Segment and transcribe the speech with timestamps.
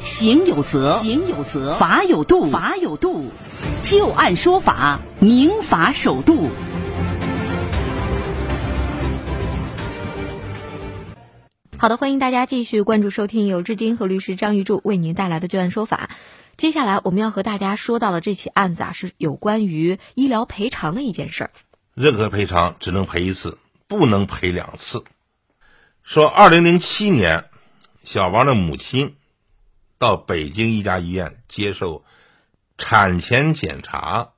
[0.00, 3.30] 行有责，行有责；法有度，法有度。
[3.82, 6.48] 就案说法，明法守度。
[11.76, 16.08] 好的，欢迎大家继续关注收听由志金和律师张玉柱为您带来的《就案说法》。
[16.56, 21.50] 接下来我们要和大家说到的这起案子啊，是有关于医疗赔偿的一件事儿。
[21.94, 25.04] 任何赔偿只能赔一次，不能赔两次。
[26.02, 27.44] 说，二零零七年，
[28.02, 29.16] 小王的母亲。
[30.00, 32.06] 到北京一家医院接受
[32.78, 34.30] 产前检查，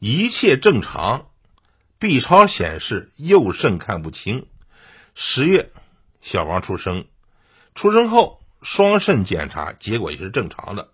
[0.00, 1.28] 一切正常
[2.00, 4.48] ，B 超显示右肾看不清。
[5.14, 5.70] 十月，
[6.20, 7.06] 小王出生，
[7.76, 10.88] 出生后双肾检查结果也是正常的。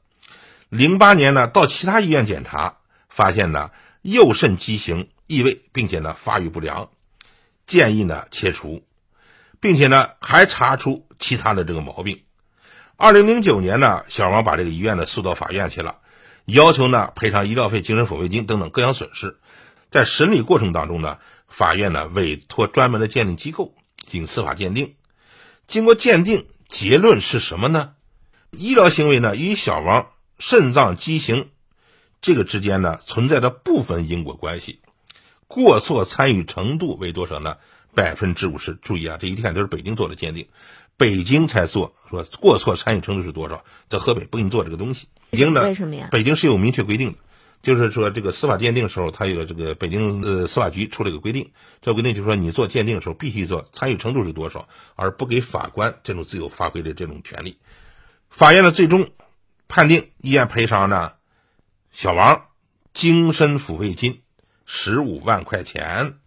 [0.68, 2.76] 零八年呢，到其他医院检查，
[3.08, 3.70] 发现呢
[4.02, 6.90] 右肾畸形异位，并且呢发育不良，
[7.66, 8.84] 建议呢切除，
[9.60, 12.22] 并且呢还查出其他的这个毛病。
[13.02, 15.96] 二零零九年呢，小王把这个医院呢诉到法院去了，
[16.44, 19.40] 要求呢赔偿医疗费、精神抚慰金等等各项损失。
[19.90, 23.74] 在审理过程当中呢，法院呢委托专门的鉴定机构
[24.06, 24.94] 进行司法鉴定。
[25.66, 27.94] 经过鉴定，结论是什么呢？
[28.52, 31.50] 医疗行为呢与小王肾脏畸形
[32.20, 34.78] 这个之间呢存在着部分因果关系，
[35.48, 37.56] 过错参与程度为多少呢？
[37.94, 38.78] 百分之五十。
[38.82, 40.48] 注意啊，这一看都是北京做的鉴定。
[40.96, 45.08] 北京才做说过错参与程度是多少，在河北不给你做这个东西。
[45.30, 45.62] 北京呢？
[45.62, 46.08] 为什么呀？
[46.12, 47.18] 北京是有明确规定的，
[47.62, 57.58] 就是说这个司法鉴定的时候，它有这个北京呃司法局出了一个规定，这规定就是说你做鉴定的时候必须做参与程度是多少，而不给法官这种自由发挥的这种权利。
[58.28, 59.10] 法院的最终
[59.66, 61.14] 判定医院赔偿呢，
[61.90, 62.44] 小王
[62.92, 64.20] 精神抚慰金
[64.66, 66.18] 十五万块钱。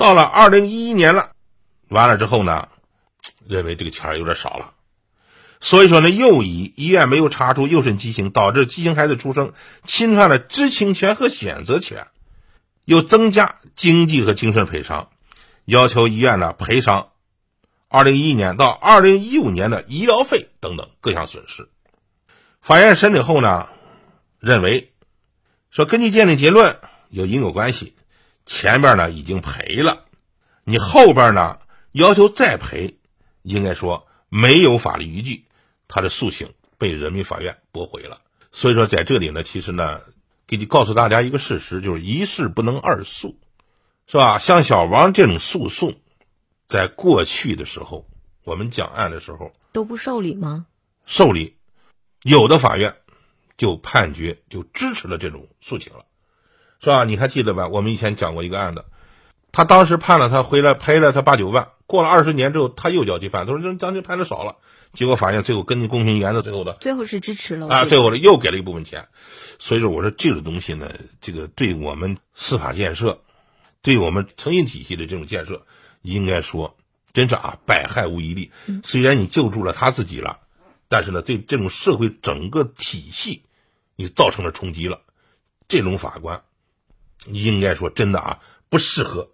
[0.00, 1.32] 到了二零一一年了，
[1.88, 2.68] 完了之后呢？
[3.46, 4.72] 认为这个钱有点少了，
[5.60, 9.52] 所以说呢，又以医院没有查出右肾畸形，导致畸形孩子出生，
[9.84, 12.06] 侵犯了知情权和选择权，
[12.86, 15.10] 又增加经济和精神赔偿，
[15.66, 17.08] 要求医院呢赔偿
[17.88, 21.68] 二零一一年到二零一五年的医疗费等等各项损失。
[22.62, 23.68] 法院审理后呢，
[24.38, 24.94] 认为
[25.70, 26.78] 说根据鉴定结论
[27.10, 27.94] 有因果关系，
[28.52, 30.06] 前边呢已经赔了，
[30.64, 31.60] 你后边呢
[31.92, 32.98] 要求再赔。
[33.42, 35.44] 应该说没有法律依据，
[35.86, 38.20] 他的诉请被人民法院驳回了。
[38.50, 40.00] 所以说，在这里呢，其实呢，
[40.48, 43.38] 给你告诉大家一个事实，就是一事不能二诉，
[44.08, 44.40] 是吧？
[44.40, 45.94] 像小王这种诉讼，
[46.66, 48.08] 在过去的时候，
[48.42, 50.66] 我们讲案的时候都不受理吗？
[51.06, 51.56] 受理，
[52.24, 52.96] 有的法院
[53.56, 56.04] 就判决就支持了这种诉请了，
[56.80, 57.04] 是吧？
[57.04, 57.68] 你还记得吧？
[57.68, 58.84] 我们以前讲过一个案子，
[59.52, 61.68] 他当时判了他回来赔了他八九万。
[61.86, 64.56] 过了二十年之后，他又交罪犯，他说：“这将军判的少了。”
[64.94, 69.08] 结果法院最后根据公平原则，最后的最后是支持了啊，最后的又给了一部分钱。
[69.58, 70.90] 所以说，我说这个东西呢，
[71.20, 73.20] 这个对我们司法建设，
[73.82, 75.66] 对我们诚信体系的这种建设，
[76.02, 76.76] 应该说
[77.12, 78.50] 真是啊，百害无一利。
[78.82, 80.38] 虽然你救助了他自己了，
[80.88, 83.42] 但是呢，对这种社会整个体系，
[83.96, 85.02] 你造成了冲击了。
[85.68, 86.42] 这种法官，
[87.26, 88.38] 应该说真的啊，
[88.68, 89.28] 不适合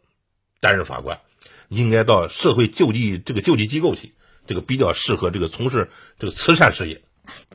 [0.60, 1.20] 担任法官。
[1.68, 4.14] 应该到社会救济这个救济机构去，
[4.46, 7.02] 这个比较适合这个从事这个慈善事业。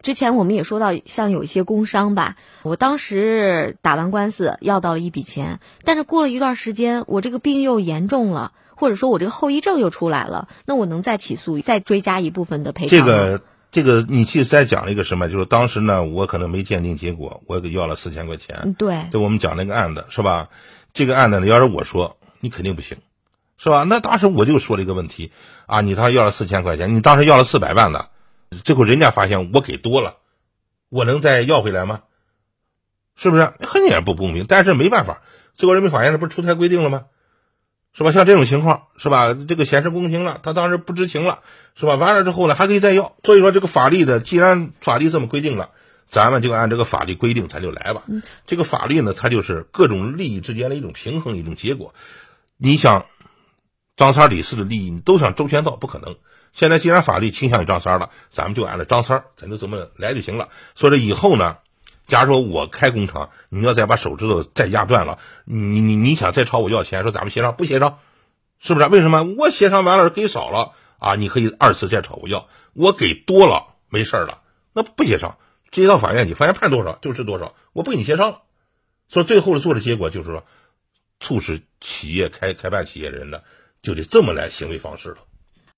[0.02, 15.30] 之前我们也说到，像有一些工伤吧，我当时打完官司要到了一笔钱，但是过了一段时间，我这个病又严重了，或者说我这个后遗症又出来了，那我能再起诉，再追加一部分的赔偿这个这个，你去再讲了一个什么？
[15.30, 18.76] 就是当时呢，我可能没鉴定结果，我给要了四千块钱。
[18.78, 20.50] 对，就我们讲那个案子是吧？
[20.94, 22.98] 这个案子呢，要是我说，你肯定不行。
[23.58, 23.84] 是吧？
[23.84, 25.32] 那当时我就说了一个问题，
[25.68, 28.10] 啊，你当时要了四千块钱，你当时要了四百万的，
[28.64, 30.18] 最后人家发现我给多了，
[30.90, 32.02] 我能再要回来吗？
[33.16, 33.54] 是不是？
[33.60, 34.48] 很显然不公平。
[34.48, 35.22] 但是没办法，
[35.56, 37.06] 最高人民法院这不是出台规定了吗？
[37.94, 38.12] 是吧？
[38.12, 39.34] 像这种情况，是吧？
[39.34, 41.40] 这个显示公平了，他当时不知情了，
[41.76, 41.96] 是吧？
[41.96, 43.16] 完了之后呢，还可以再要。
[43.24, 45.70] 所以说，这个法律的，既然法律这么规定了，
[46.08, 48.04] 咱们就按这个法律规定，咱就来吧。
[48.46, 51.94] 这个法律呢，它就是各种利益之间的一种平衡，一种结果。
[52.58, 53.06] 你想。
[53.98, 56.16] 张三李四的利益，你都想周全到不可能。
[56.54, 60.48] 现在既然法律倾向于张三了，咱们就按照张三，咱就这么来就行了。
[60.74, 61.58] 所以说以后呢，
[62.12, 68.00] 假如说我开工厂，你要再把手指头再压断了，你你你想再朝我要钱，说咱们协商不协商？
[68.60, 68.88] 是不是？
[68.88, 69.24] 为什么？
[69.24, 72.50] 我协商完了给少了啊，你可以二次再朝我要。
[72.74, 74.42] 我给多了没事了，
[74.74, 75.38] 那不协商，
[75.72, 78.42] 直接到法院去，法院判多少就是多少，我不跟你协商了。
[79.08, 80.44] 所以最后的做的结果就是说，
[81.22, 83.40] 促使企业开开办企业的人呢。
[83.82, 85.18] 就得这么来行为方式了。